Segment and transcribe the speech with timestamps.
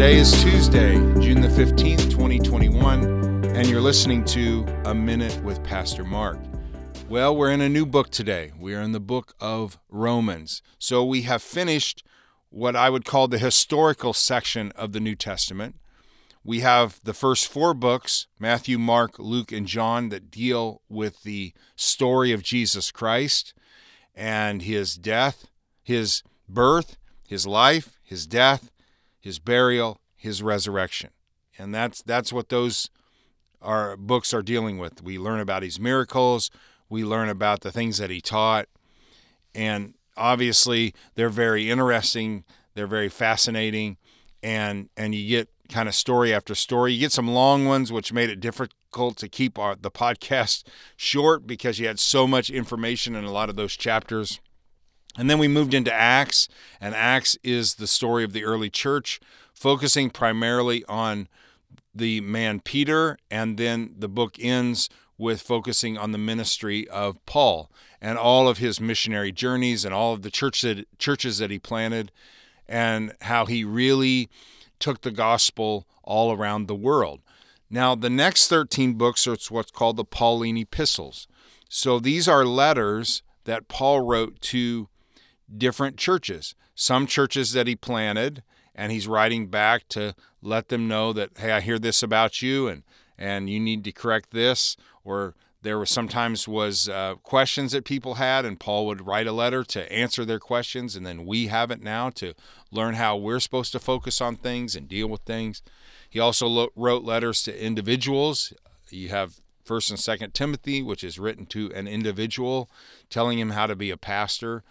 [0.00, 6.04] Today is Tuesday, June the 15th, 2021, and you're listening to A Minute with Pastor
[6.04, 6.38] Mark.
[7.10, 8.50] Well, we're in a new book today.
[8.58, 10.62] We are in the book of Romans.
[10.78, 12.02] So we have finished
[12.48, 15.76] what I would call the historical section of the New Testament.
[16.42, 21.52] We have the first four books Matthew, Mark, Luke, and John that deal with the
[21.76, 23.52] story of Jesus Christ
[24.14, 25.48] and his death,
[25.82, 26.96] his birth,
[27.28, 28.70] his life, his death,
[29.20, 31.10] his burial, his resurrection.
[31.58, 32.90] And that's that's what those
[33.60, 35.02] our books are dealing with.
[35.02, 36.50] We learn about his miracles,
[36.88, 38.66] we learn about the things that he taught,
[39.54, 42.44] and obviously they're very interesting,
[42.74, 43.98] they're very fascinating,
[44.42, 46.92] and and you get kind of story after story.
[46.92, 50.64] You get some long ones, which made it difficult to keep our, the podcast
[50.96, 54.40] short because you had so much information in a lot of those chapters.
[55.16, 56.48] And then we moved into Acts,
[56.80, 59.20] and Acts is the story of the early church,
[59.52, 61.28] focusing primarily on
[61.94, 64.88] the man Peter, and then the book ends
[65.18, 70.14] with focusing on the ministry of Paul and all of his missionary journeys and all
[70.14, 72.10] of the church that, churches that he planted,
[72.66, 74.30] and how he really
[74.78, 77.20] took the gospel all around the world.
[77.68, 81.28] Now, the next 13 books are what's called the Pauline epistles.
[81.68, 84.88] So these are letters that Paul wrote to
[85.56, 86.54] different churches.
[86.74, 88.42] Some churches that he planted,
[88.74, 92.68] and he's writing back to let them know that, hey, I hear this about you,
[92.68, 92.82] and
[93.18, 94.76] and you need to correct this.
[95.04, 99.32] Or there was sometimes was uh, questions that people had, and Paul would write a
[99.32, 102.32] letter to answer their questions, and then we have it now to
[102.70, 105.62] learn how we're supposed to focus on things and deal with things.
[106.08, 108.54] He also lo- wrote letters to individuals.
[108.88, 112.70] You have First and Second Timothy, which is written to an individual,
[113.10, 114.64] telling him how to be a pastor.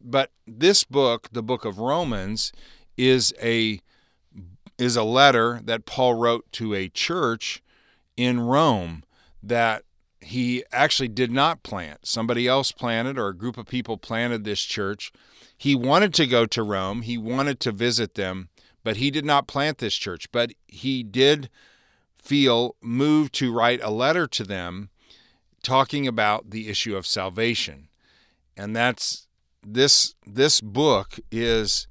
[0.00, 2.52] But this book, the book of Romans,
[2.96, 3.80] is a
[4.78, 7.62] is a letter that Paul wrote to a church
[8.16, 9.02] in Rome
[9.42, 9.82] that
[10.20, 12.06] he actually did not plant.
[12.06, 15.12] Somebody else planted, or a group of people planted this church.
[15.56, 18.48] He wanted to go to Rome, he wanted to visit them,
[18.84, 20.30] but he did not plant this church.
[20.30, 21.50] But he did
[22.22, 24.90] feel moved to write a letter to them
[25.62, 27.88] talking about the issue of salvation.
[28.56, 29.27] And that's
[29.66, 31.86] this this book is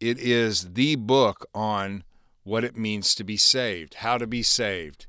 [0.00, 2.04] it is the book on
[2.44, 5.06] what it means to be saved, how to be saved,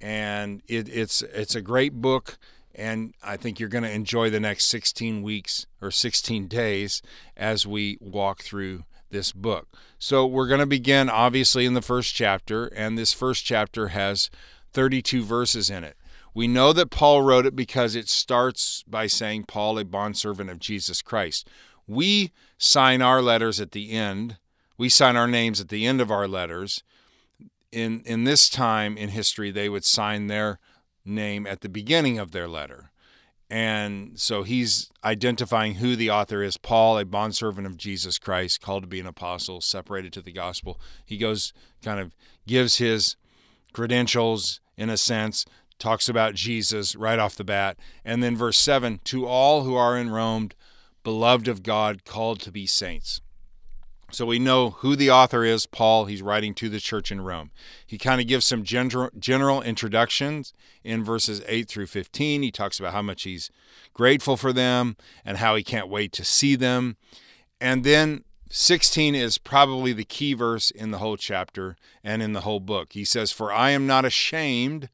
[0.00, 2.38] and it, it's it's a great book.
[2.74, 7.02] And I think you're going to enjoy the next 16 weeks or 16 days
[7.36, 9.66] as we walk through this book.
[9.98, 14.30] So we're going to begin obviously in the first chapter, and this first chapter has
[14.72, 15.96] 32 verses in it.
[16.38, 20.60] We know that Paul wrote it because it starts by saying, Paul, a bondservant of
[20.60, 21.48] Jesus Christ.
[21.88, 24.36] We sign our letters at the end.
[24.76, 26.84] We sign our names at the end of our letters.
[27.72, 30.60] In, in this time in history, they would sign their
[31.04, 32.92] name at the beginning of their letter.
[33.50, 38.84] And so he's identifying who the author is Paul, a bondservant of Jesus Christ, called
[38.84, 40.78] to be an apostle, separated to the gospel.
[41.04, 42.14] He goes, kind of
[42.46, 43.16] gives his
[43.72, 45.44] credentials in a sense,
[45.78, 47.78] talks about Jesus right off the bat.
[48.04, 50.50] And then verse 7 to all who are in Rome,
[51.02, 53.20] beloved of God, called to be saints.
[54.10, 56.06] So we know who the author is, Paul.
[56.06, 57.50] He's writing to the church in Rome.
[57.86, 62.42] He kind of gives some general, general introductions in verses 8 through 15.
[62.42, 63.50] He talks about how much he's
[63.92, 64.96] grateful for them
[65.26, 66.96] and how he can't wait to see them.
[67.60, 72.40] And then 16 is probably the key verse in the whole chapter and in the
[72.40, 72.94] whole book.
[72.94, 74.88] He says, For I am not ashamed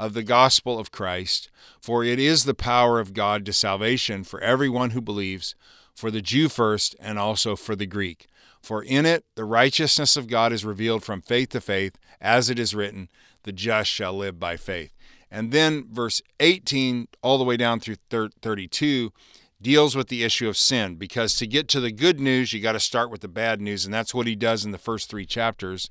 [0.00, 4.40] of the gospel of Christ, for it is the power of God to salvation for
[4.40, 5.54] everyone who believes,
[5.94, 8.26] for the Jew first and also for the Greek.
[8.62, 12.58] For in it the righteousness of God is revealed from faith to faith, as it
[12.58, 13.10] is written,
[13.42, 14.96] the just shall live by faith.
[15.30, 19.12] And then verse 18 all the way down through 32
[19.60, 22.72] deals with the issue of sin because to get to the good news you got
[22.72, 25.26] to start with the bad news and that's what he does in the first 3
[25.26, 25.90] chapters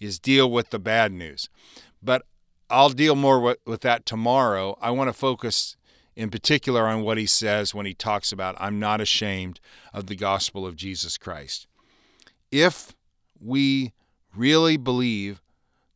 [0.00, 1.50] is deal with the bad news.
[2.02, 2.22] But
[2.72, 4.78] I'll deal more with, with that tomorrow.
[4.80, 5.76] I want to focus
[6.16, 9.60] in particular on what he says when he talks about, I'm not ashamed
[9.92, 11.66] of the gospel of Jesus Christ.
[12.50, 12.94] If
[13.38, 13.92] we
[14.34, 15.42] really believe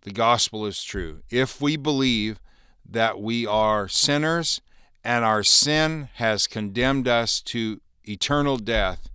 [0.03, 2.41] the gospel is true, if we believe
[2.87, 4.61] that we are sinners
[5.03, 9.09] and our sin has condemned us to eternal death,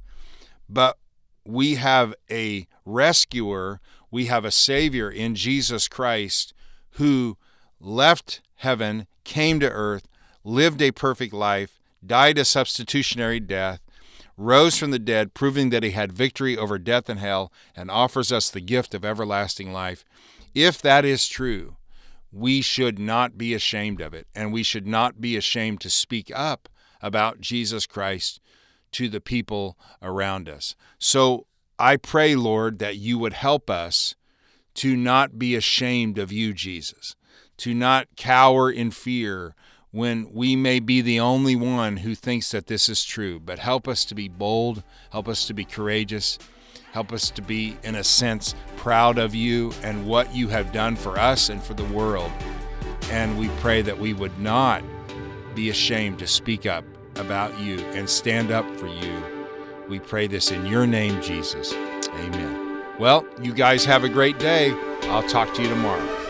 [0.68, 0.98] but
[1.46, 3.80] we have a rescuer,
[4.10, 6.56] we have a savior in Jesus Christ
[6.94, 7.38] who
[7.82, 10.08] left heaven, came to earth,
[10.44, 13.80] lived a perfect life, died a substitutionary death,
[14.38, 18.32] rose from the dead, proving that he had victory over death and hell, and offers
[18.32, 20.04] us the gift of everlasting life.
[20.54, 21.76] If that is true,
[22.32, 26.32] we should not be ashamed of it, and we should not be ashamed to speak
[26.34, 26.70] up
[27.02, 28.40] about Jesus Christ
[28.94, 30.76] to the people around us.
[30.98, 31.46] So
[31.78, 34.16] I pray, Lord, that you would help us
[34.76, 37.16] to not be ashamed of you, Jesus,
[37.62, 39.54] to not cower in fear
[39.92, 43.88] when we may be the only one who thinks that this is true, but help
[43.88, 44.82] us to be bold,
[45.12, 46.40] help us to be courageous,
[46.92, 50.96] help us to be, in a sense, proud of you and what you have done
[50.96, 52.32] for us and for the world.
[53.12, 54.84] And we pray that we would not
[55.54, 56.84] be ashamed to speak up
[57.18, 59.24] about you and stand up for you.
[59.88, 61.74] We pray this in your name, Jesus.
[61.74, 62.82] Amen.
[62.98, 64.72] Well, you guys have a great day.
[65.04, 66.21] I'll talk to you tomorrow.